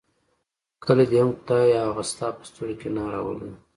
کله 0.83 1.03
دې 1.11 1.17
هم 1.21 1.31
خدای 1.39 1.69
هغه 1.87 2.03
ستا 2.11 2.27
په 2.37 2.43
سترګو 2.49 2.75
کې 2.79 2.89
نه 2.95 3.03
راولي. 3.13 3.51